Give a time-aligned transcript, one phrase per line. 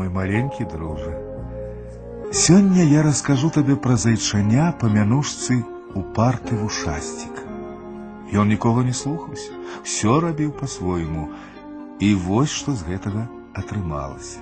[0.00, 1.11] мой маленький друже.
[2.31, 7.31] Сёння я раскажу тебе про зайчаня по мянушцы упарты вушастик.
[8.31, 9.51] Ён нікога не слухаўся,
[9.83, 11.29] все рабіў по-свойму.
[11.99, 14.39] І вось што з гэтага атрымалася.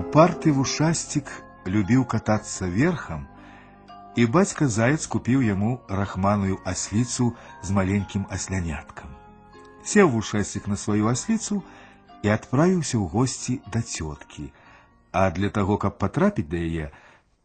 [0.00, 1.28] Упарты вушастик
[1.68, 3.28] любіў катацца верхам,
[4.17, 9.09] і бацька заяц купіў яму рахманую асліцу з маленькім асляняткам.
[9.83, 11.63] Сеў вушасцік на сваю асліцу
[12.23, 14.51] і адправіўся ў госці да цёткі,
[15.11, 16.91] а для таго, каб патрапіць да яе,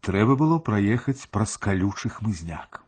[0.01, 2.85] трэба было праехаць праз калючы хмызняк.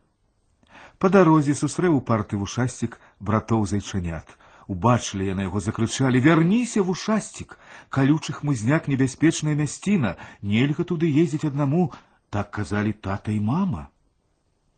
[1.01, 4.37] Па дарозе сустрэў у парты вушасцік братоў зайчанят.
[4.69, 7.57] Убачылі яны яго закрычалі: « Вярніся, вушасцік!
[7.89, 11.89] Калючы хмызняк небяспечная мясціна, нельга туды ездзіць аднаму,
[12.29, 13.89] так казали тата и мама.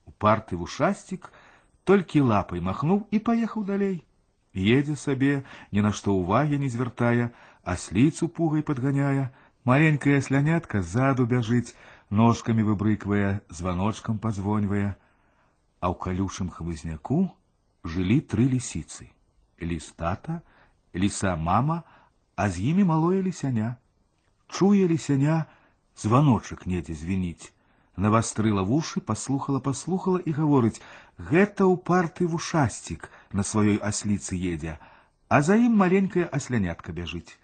[0.06, 1.32] Упарты вушастик
[1.84, 4.04] толькі лапай махнуў і паехаў далей.
[4.54, 7.32] Едзе сабе, ні на што ўвагі не звяртая,
[7.64, 9.32] асліцу пугай падганяя,
[9.66, 11.74] маленькая слянятка ззаду бяжыць,
[12.10, 14.94] ножкамі выбрыквае, званочкам пазвоньвае.
[15.82, 17.34] А ў калючым хмызняку
[17.84, 19.10] жылі тры лісіцы:
[19.60, 20.42] ліс тата,
[20.96, 21.84] ліса мама,
[22.36, 23.76] а з імі малое лісяня.
[24.48, 25.46] Чуе лісяня,
[25.98, 27.52] звоночек недзе звініць.
[27.96, 34.80] Навастрыла вушы, паслухала, паслухала і гаворыць: « Гэта упарты вушасцік на сваёй асліцы едзе,
[35.30, 37.38] а за ім маленькая аслянятка бяжыць.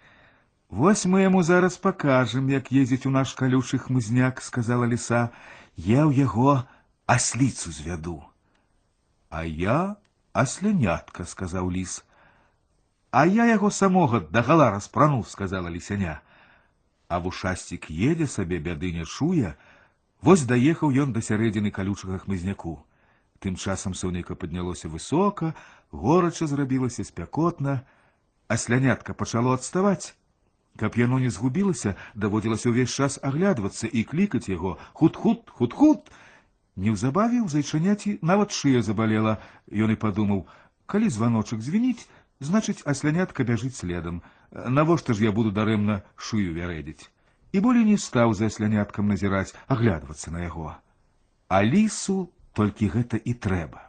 [0.68, 5.30] Вось мы яму зараз пакажам, як ездзіць у наш калючы хмызняк, сказала ліса,
[5.76, 6.66] я ў яго
[7.06, 8.22] асліцу звяду.
[9.30, 9.96] А я
[10.32, 12.02] аслянятка, сказаў ліс.
[13.10, 16.22] А я яго самога дагала распрануў, сказала лісяня
[17.08, 19.56] а вушасцік едзе сабе бяды не чуе,
[20.22, 22.78] вось даехаў ён да сярэдзіны калючага хмызняку.
[23.40, 25.54] Тым часам сонейка паднялося высока,
[25.90, 27.82] горача зрабілася спякотна,
[28.48, 30.14] а слянятка пачало адставаць.
[30.76, 36.12] Каб яно не згубілася, даводзілася ўвесь час аглядвацца і клікаць яго худ-худ, худ-худ.
[36.76, 40.46] Неўзабаве ў зайчаняці нават шыя забалела, ён і падумаў:
[40.86, 42.06] калі званочак звініць,
[42.44, 47.10] значыць, аслянятка бяжыць следам навошта ж я буду дарэмна шую вярэдзіць
[47.52, 50.74] і болей не стаў за сляняткам назіраць аглядвацца на яго
[51.48, 52.16] а лісу
[52.58, 53.86] толькі гэта і трэба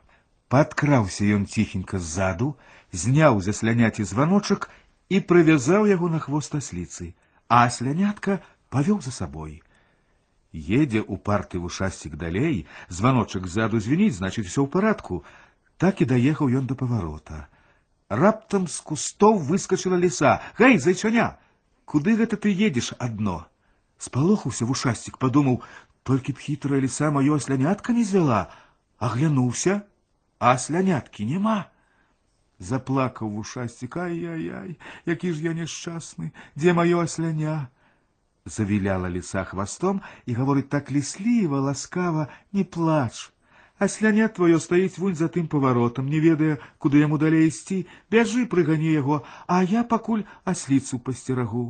[0.53, 2.53] падкраўся ён ціхенька ззаду
[3.03, 4.69] зняў за сляняці званочак
[5.09, 7.13] і прывязаў яго на хвост асліцы
[7.47, 8.39] а слянятка
[8.75, 9.61] павёў за сабой
[10.53, 15.23] едзе у парты вушасцік далей званочак ззаду звініць значыць усё ў парадку
[15.77, 17.47] так і даехаў ён да паварота
[18.11, 20.41] Раптам з кустоў выскочыла ліса.
[20.59, 21.39] Гэй, зайчаня,
[21.85, 23.47] куды гэта ты едзеш адно?
[23.95, 25.61] Спалохаўся вушасцік, падумаў,
[26.03, 28.51] толькі б хітрая ліса маё аслянятка не звяла,
[28.99, 29.81] аглянуўся,
[30.39, 31.71] а асляняткі няма.
[32.59, 37.71] Заплакаў вушасцік, ай-яй-яй, які ж я няшчасны, дзе маё асляня?
[38.45, 43.31] Завіляла ліса хвастом і гаворыць так лісліва, ласкава, не плач.
[43.81, 47.77] А сляня твоё стаіць вунь за тым паваротам, не ведае, куды яму далей ісці,
[48.13, 49.17] бяжы прыгані яго,
[49.47, 51.63] а я пакуль асліцу пасцерагу.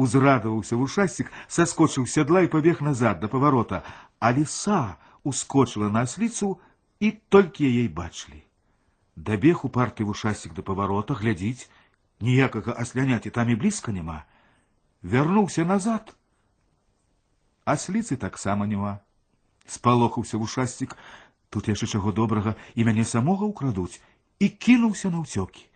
[0.00, 3.82] Узрадаваўся вушасцік, саскочыў сядла і пабег назад да паварота,
[4.24, 6.56] а ліса ускочыла на асліцу
[6.96, 8.40] і толькі яе бачылі.
[9.16, 11.68] Дабег у парты вушасцік да паварота, глядзіць,
[12.24, 14.24] ніякага асляняці там і блізка няма.
[15.04, 16.16] Вярнуўся назад.
[17.68, 19.00] Асліцы таксама няма
[19.66, 20.96] спалохаўся вушасцік
[21.50, 24.00] тут яшчэ чаго добрага і мяне самога ўкрадуць
[24.44, 25.68] і кінуўся на ўцёкі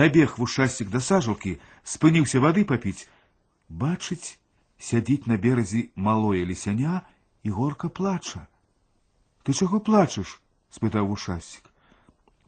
[0.00, 1.56] дабег вушасцік да сажалкі
[1.94, 3.08] спыніўся вады папіць
[3.82, 4.36] бачыць
[4.90, 7.00] сядзіць на беразе малое лісяня
[7.42, 8.44] і горка плача
[9.44, 10.36] ты чаго плачаш
[10.76, 11.70] спытаў вушасцік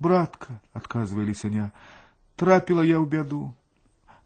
[0.06, 1.70] братка адказвае лісяня
[2.42, 3.42] трапіла я ў бяду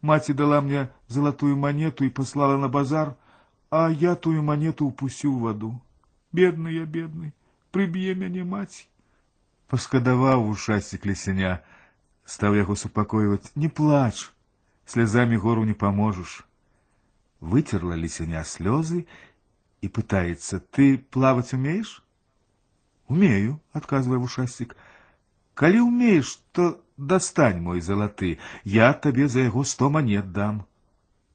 [0.01, 3.13] маці дала мне залатую манету і паслала на базар
[3.69, 5.73] а я тую манету ўпусціў ваду
[6.31, 7.33] бедны я бедны
[7.75, 8.85] прыб'е мяне маці
[9.73, 11.53] паскадаваў вушасцік лісяня
[12.35, 14.15] стаў яго супакойваць не плач
[14.93, 16.41] слязамі гору не паможаш
[17.53, 19.05] выцерла лісяня слёзы
[19.81, 21.93] і пытаецца ты плаваць умееш
[23.07, 24.75] умею адказвае вушасцік
[25.61, 26.67] калі умееш то
[26.97, 30.65] дастань мой залаты я табе за яго сто манет дам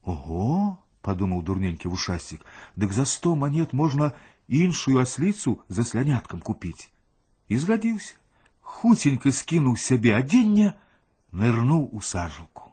[0.03, 2.45] ого подумаў дурненькі вушасцік
[2.75, 4.11] дык за сто манет можна
[4.47, 6.89] іншую асліцу за сляняткам купіць.
[7.49, 8.15] І згадзіўся,
[8.61, 10.73] хуценька скінуў сябе адзення,
[11.31, 12.71] нырнуў у сажалку.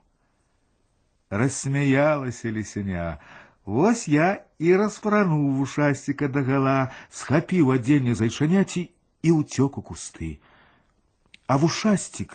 [1.31, 3.19] Рассмяялася лісяня.
[3.65, 8.89] Вось я і распрануў вушасціка дагала, схапіў адзенне зайчаняці
[9.23, 10.41] і ўцёк у кусты.
[11.47, 12.35] А вушастик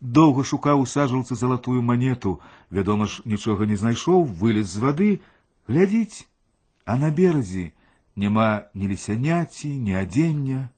[0.00, 5.10] доўга шукаў у сажалцы залатую манету, вядома ж, нічога не знайшоў, вылез з вады,
[5.68, 6.28] глядзіць,
[6.84, 7.72] а на беразе
[8.16, 10.68] няма ні лісяняці, ні адзення,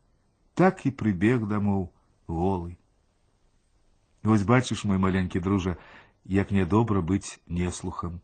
[0.54, 1.90] так і прыбег дамоў
[2.26, 2.76] голы.
[4.22, 5.76] Вось бачыш, мой маленькі дружа,
[6.24, 8.20] як нядобра быць неслухам.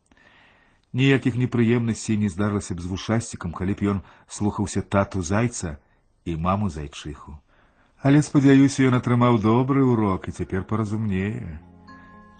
[0.92, 3.98] Ніякіх непрыемнасцей не здарылася б з вушасцікам, калі б ён
[4.28, 5.78] слухаўся тату зайца
[6.24, 7.38] і маму зайчыху.
[8.04, 11.58] Але спадзяюся, ён атрымаў добры урок і цяпер паразумнее.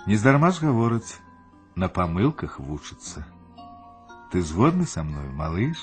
[0.07, 1.19] Нездарма ж гавораць,
[1.75, 3.25] на памылках вучыцца.
[4.31, 5.79] Ты згодны са мною, малыш?